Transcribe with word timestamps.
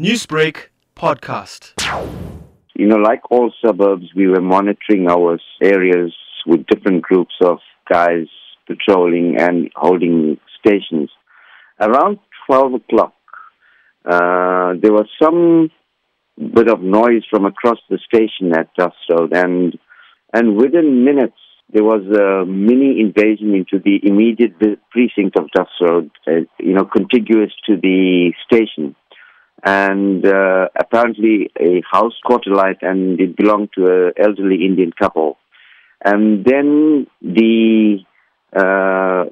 Newsbreak 0.00 0.68
podcast. 0.94 1.72
You 2.76 2.86
know, 2.86 2.98
like 2.98 3.20
all 3.32 3.52
suburbs, 3.60 4.04
we 4.14 4.28
were 4.28 4.40
monitoring 4.40 5.10
our 5.10 5.40
areas 5.60 6.14
with 6.46 6.66
different 6.66 7.02
groups 7.02 7.34
of 7.42 7.58
guys 7.92 8.28
patrolling 8.68 9.34
and 9.40 9.72
holding 9.74 10.38
stations. 10.60 11.10
Around 11.80 12.20
12 12.46 12.74
o'clock, 12.74 13.14
uh, 14.04 14.74
there 14.80 14.92
was 14.92 15.08
some 15.20 15.68
bit 16.36 16.68
of 16.68 16.80
noise 16.80 17.24
from 17.28 17.44
across 17.44 17.78
the 17.90 17.98
station 18.06 18.56
at 18.56 18.72
Duffs 18.76 18.94
Road, 19.10 19.32
and 19.34 19.76
and 20.32 20.56
within 20.56 21.04
minutes 21.04 21.40
there 21.72 21.82
was 21.82 22.02
a 22.06 22.46
mini 22.46 23.00
invasion 23.00 23.52
into 23.52 23.82
the 23.84 23.98
immediate 24.08 24.60
precinct 24.92 25.36
of 25.36 25.50
Duffs 25.56 25.80
Road, 25.80 26.12
uh, 26.28 26.46
you 26.60 26.74
know, 26.74 26.84
contiguous 26.84 27.50
to 27.66 27.76
the 27.76 28.32
station 28.46 28.94
and 29.64 30.24
uh, 30.24 30.68
apparently 30.78 31.50
a 31.58 31.82
house 31.90 32.14
caught 32.26 32.46
alight 32.46 32.78
and 32.82 33.20
it 33.20 33.36
belonged 33.36 33.70
to 33.76 33.86
an 33.86 34.12
elderly 34.16 34.64
Indian 34.64 34.92
couple. 34.92 35.36
And 36.04 36.44
then 36.44 37.06
the 37.20 37.98
uh, 38.54 39.24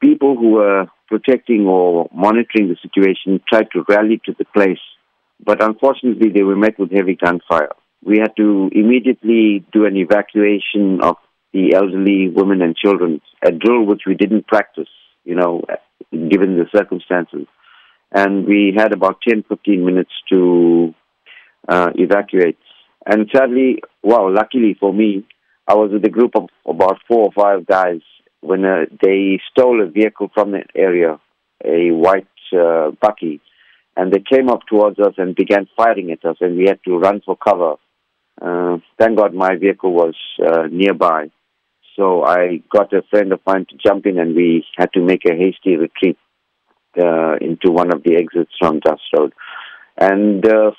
people 0.00 0.36
who 0.36 0.50
were 0.50 0.86
protecting 1.08 1.66
or 1.66 2.08
monitoring 2.14 2.68
the 2.68 2.76
situation 2.82 3.40
tried 3.48 3.68
to 3.72 3.84
rally 3.88 4.20
to 4.26 4.34
the 4.38 4.44
place, 4.44 4.78
but 5.44 5.62
unfortunately 5.62 6.28
they 6.28 6.42
were 6.42 6.56
met 6.56 6.78
with 6.78 6.92
heavy 6.92 7.16
gunfire. 7.16 7.70
We 8.04 8.18
had 8.18 8.36
to 8.36 8.70
immediately 8.72 9.64
do 9.72 9.86
an 9.86 9.96
evacuation 9.96 11.00
of 11.02 11.16
the 11.52 11.74
elderly 11.74 12.28
women 12.28 12.62
and 12.62 12.76
children, 12.76 13.20
a 13.42 13.50
drill 13.50 13.84
which 13.84 14.02
we 14.06 14.14
didn't 14.14 14.46
practice, 14.46 14.88
you 15.24 15.34
know, 15.34 15.62
given 16.12 16.56
the 16.56 16.66
circumstances 16.74 17.46
and 18.12 18.46
we 18.46 18.74
had 18.76 18.92
about 18.92 19.20
10, 19.26 19.44
15 19.48 19.84
minutes 19.84 20.10
to 20.30 20.94
uh, 21.68 21.90
evacuate. 21.94 22.58
And 23.06 23.28
sadly, 23.34 23.82
wow, 24.02 24.28
luckily 24.30 24.76
for 24.78 24.92
me, 24.92 25.26
I 25.66 25.74
was 25.74 25.90
with 25.92 26.04
a 26.04 26.10
group 26.10 26.32
of 26.34 26.48
about 26.66 26.98
four 27.06 27.26
or 27.26 27.32
five 27.32 27.66
guys 27.66 28.00
when 28.40 28.64
uh, 28.64 28.86
they 29.02 29.40
stole 29.50 29.82
a 29.82 29.86
vehicle 29.86 30.30
from 30.34 30.52
that 30.52 30.68
area, 30.74 31.20
a 31.64 31.90
white 31.90 32.26
uh, 32.52 32.90
bakkie, 33.02 33.40
and 33.96 34.12
they 34.12 34.20
came 34.20 34.48
up 34.48 34.60
towards 34.68 34.98
us 34.98 35.14
and 35.18 35.36
began 35.36 35.68
firing 35.76 36.10
at 36.10 36.24
us, 36.24 36.36
and 36.40 36.56
we 36.56 36.66
had 36.66 36.80
to 36.84 36.98
run 36.98 37.20
for 37.24 37.36
cover. 37.36 37.74
Uh, 38.40 38.78
thank 38.98 39.18
God 39.18 39.34
my 39.34 39.56
vehicle 39.56 39.92
was 39.92 40.14
uh, 40.44 40.66
nearby. 40.70 41.30
So 41.96 42.24
I 42.24 42.62
got 42.72 42.92
a 42.92 43.02
friend 43.10 43.32
of 43.32 43.40
mine 43.46 43.66
to 43.68 43.76
jump 43.76 44.06
in, 44.06 44.18
and 44.18 44.34
we 44.34 44.64
had 44.76 44.92
to 44.94 45.00
make 45.00 45.24
a 45.26 45.34
hasty 45.34 45.76
retreat 45.76 46.16
uh, 46.98 47.36
into 47.40 47.70
one 47.70 47.92
of 47.92 48.02
the 48.02 48.16
exits 48.16 48.52
from 48.58 48.80
Duffs 48.80 49.02
Road. 49.16 49.32
And 49.96 50.46
uh, 50.46 50.72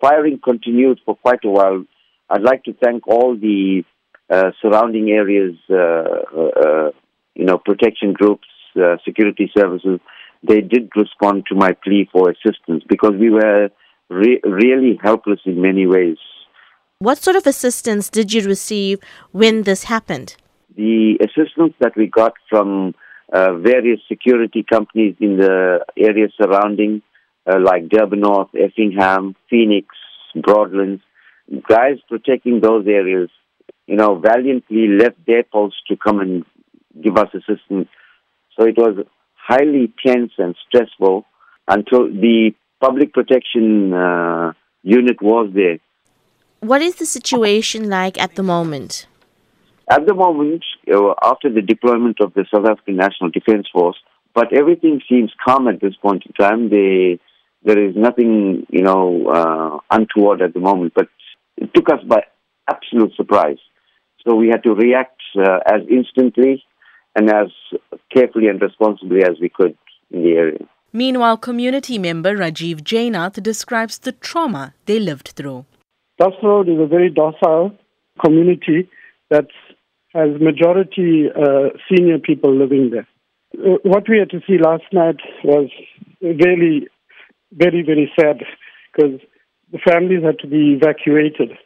firing 0.00 0.40
continued 0.42 1.00
for 1.04 1.16
quite 1.16 1.44
a 1.44 1.50
while. 1.50 1.84
I'd 2.28 2.42
like 2.42 2.64
to 2.64 2.74
thank 2.74 3.06
all 3.06 3.36
the 3.36 3.84
uh, 4.28 4.50
surrounding 4.62 5.10
areas, 5.10 5.56
uh, 5.68 5.74
uh, 5.74 6.90
you 7.34 7.44
know, 7.44 7.58
protection 7.58 8.12
groups, 8.12 8.46
uh, 8.76 8.96
security 9.04 9.50
services. 9.56 10.00
They 10.42 10.60
did 10.60 10.90
respond 10.96 11.44
to 11.48 11.54
my 11.54 11.72
plea 11.72 12.08
for 12.10 12.30
assistance 12.30 12.84
because 12.88 13.12
we 13.18 13.30
were 13.30 13.70
re- 14.08 14.40
really 14.44 14.98
helpless 15.02 15.40
in 15.44 15.60
many 15.60 15.86
ways. 15.86 16.18
What 16.98 17.18
sort 17.18 17.36
of 17.36 17.46
assistance 17.46 18.10
did 18.10 18.32
you 18.32 18.46
receive 18.46 19.00
when 19.32 19.62
this 19.62 19.84
happened? 19.84 20.36
The 20.76 21.18
assistance 21.20 21.74
that 21.80 21.96
we 21.96 22.06
got 22.06 22.34
from 22.48 22.94
uh, 23.32 23.54
various 23.58 24.00
security 24.08 24.64
companies 24.68 25.14
in 25.20 25.36
the 25.36 25.84
area 25.96 26.28
surrounding, 26.40 27.02
uh, 27.46 27.58
like 27.60 27.88
Durban 27.88 28.20
North, 28.20 28.48
Effingham, 28.54 29.36
Phoenix, 29.48 29.86
Broadlands, 30.34 31.02
guys 31.68 31.98
protecting 32.08 32.60
those 32.60 32.86
areas, 32.86 33.30
you 33.86 33.96
know, 33.96 34.16
valiantly 34.16 34.88
left 34.88 35.16
their 35.26 35.42
posts 35.42 35.80
to 35.88 35.96
come 35.96 36.20
and 36.20 36.44
give 37.02 37.16
us 37.16 37.28
assistance. 37.34 37.88
So 38.56 38.66
it 38.66 38.76
was 38.76 39.06
highly 39.34 39.92
tense 40.04 40.32
and 40.38 40.54
stressful 40.68 41.24
until 41.68 42.06
the 42.06 42.52
public 42.80 43.12
protection 43.12 43.92
uh, 43.92 44.52
unit 44.82 45.20
was 45.22 45.50
there. 45.54 45.78
What 46.60 46.82
is 46.82 46.96
the 46.96 47.06
situation 47.06 47.88
like 47.88 48.20
at 48.20 48.34
the 48.34 48.42
moment? 48.42 49.06
At 49.90 50.06
the 50.06 50.14
moment, 50.14 50.64
after 51.22 51.52
the 51.52 51.62
deployment 51.62 52.20
of 52.20 52.34
the 52.34 52.44
South 52.52 52.66
African 52.66 52.96
National 52.96 53.30
Defence 53.30 53.68
Force, 53.72 53.96
but 54.34 54.52
everything 54.52 55.00
seems 55.08 55.32
calm 55.44 55.68
at 55.68 55.80
this 55.80 55.94
point 55.96 56.24
in 56.26 56.32
time. 56.32 56.70
They, 56.70 57.18
there 57.62 57.82
is 57.82 57.94
nothing, 57.96 58.66
you 58.70 58.82
know, 58.82 59.26
uh, 59.28 59.78
untoward 59.90 60.42
at 60.42 60.54
the 60.54 60.60
moment, 60.60 60.92
but 60.94 61.08
it 61.56 61.72
took 61.74 61.88
us 61.90 62.02
by 62.06 62.22
absolute 62.68 63.12
surprise. 63.16 63.58
So 64.26 64.34
we 64.34 64.48
had 64.48 64.62
to 64.64 64.74
react 64.74 65.20
uh, 65.36 65.58
as 65.66 65.80
instantly 65.90 66.62
and 67.16 67.30
as 67.30 67.48
carefully 68.14 68.48
and 68.48 68.60
responsibly 68.60 69.22
as 69.22 69.36
we 69.40 69.48
could 69.48 69.76
in 70.10 70.22
the 70.22 70.32
area. 70.32 70.58
Meanwhile, 70.92 71.38
community 71.38 71.98
member 71.98 72.36
Rajiv 72.36 72.82
Jainath 72.82 73.42
describes 73.42 73.98
the 73.98 74.12
trauma 74.12 74.74
they 74.86 74.98
lived 74.98 75.28
through. 75.36 75.64
Duffs 76.18 76.36
Road 76.42 76.68
is 76.68 76.78
a 76.78 76.86
very 76.86 77.08
docile 77.08 77.72
community 78.22 78.88
that's 79.30 79.54
has 80.14 80.40
majority 80.40 81.26
uh, 81.34 81.70
senior 81.88 82.18
people 82.18 82.54
living 82.54 82.90
there. 82.90 83.06
Uh, 83.54 83.78
what 83.82 84.08
we 84.08 84.18
had 84.18 84.30
to 84.30 84.40
see 84.46 84.58
last 84.58 84.84
night 84.92 85.20
was 85.44 85.68
really 86.20 86.88
very, 87.52 87.82
very 87.82 88.12
sad 88.18 88.38
because 88.92 89.20
the 89.72 89.78
families 89.78 90.24
had 90.24 90.38
to 90.40 90.46
be 90.46 90.78
evacuated. 90.80 91.56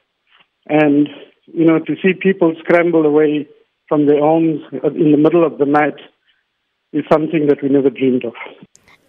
And, 0.67 1.09
you 1.47 1.65
know, 1.65 1.79
to 1.79 1.95
see 2.03 2.13
people 2.15 2.55
scramble 2.61 3.05
away 3.05 3.49
from 3.89 4.07
their 4.07 4.21
homes 4.21 4.61
in 4.73 5.13
the 5.13 5.19
middle 5.19 5.45
of 5.45 5.59
the 5.59 5.67
night 5.67 6.01
is 6.93 7.05
something 7.13 7.47
that 7.49 7.63
we 7.63 7.69
never 7.69 7.91
dreamed 7.91 8.25
of. 8.25 8.35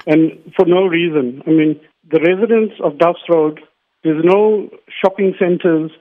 And 0.07 0.53
for 0.55 0.65
no 0.65 0.85
reason. 0.85 1.41
I 1.47 1.51
mean, 1.51 1.79
the 2.09 2.19
residents 2.19 2.75
of 2.83 2.99
Duffs 2.99 3.23
Road, 3.29 3.59
there's 4.03 4.23
no 4.23 4.69
shopping 5.01 5.33
centers, 5.39 5.91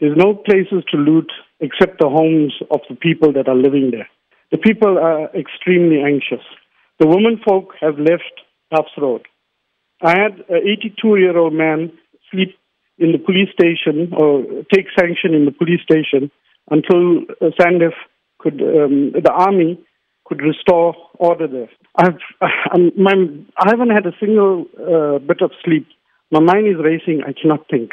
there's 0.00 0.16
no 0.16 0.34
places 0.34 0.84
to 0.90 0.96
loot 0.96 1.30
except 1.64 1.98
the 1.98 2.08
homes 2.08 2.52
of 2.70 2.80
the 2.90 2.96
people 2.96 3.32
that 3.32 3.48
are 3.48 3.60
living 3.66 3.90
there. 3.90 4.08
The 4.52 4.58
people 4.58 4.98
are 4.98 5.34
extremely 5.34 5.98
anxious. 6.12 6.44
The 7.00 7.06
women 7.06 7.40
folk 7.46 7.74
have 7.80 7.98
left 7.98 8.34
Duffs 8.70 8.96
Road. 8.98 9.22
I 10.02 10.10
had 10.10 10.34
an 10.48 10.62
82 10.64 11.16
year 11.16 11.36
old 11.36 11.54
man 11.54 11.90
sleep 12.30 12.54
in 12.98 13.12
the 13.12 13.18
police 13.18 13.50
station 13.58 14.12
or 14.12 14.44
take 14.72 14.86
sanction 14.98 15.34
in 15.34 15.44
the 15.46 15.56
police 15.60 15.80
station 15.82 16.30
until 16.70 17.24
uh, 17.40 17.50
could, 18.38 18.60
um, 18.60 19.12
the 19.12 19.32
army 19.32 19.80
could 20.24 20.40
restore 20.40 20.94
order 21.14 21.48
there. 21.48 21.70
I've, 21.96 22.20
I'm, 22.72 22.92
my, 22.96 23.14
I 23.58 23.70
haven't 23.70 23.90
had 23.90 24.06
a 24.06 24.16
single 24.20 24.66
uh, 24.78 25.18
bit 25.18 25.40
of 25.42 25.50
sleep. 25.64 25.86
My 26.30 26.40
mind 26.40 26.68
is 26.68 26.76
racing. 26.82 27.22
I 27.26 27.32
cannot 27.32 27.68
think. 27.70 27.92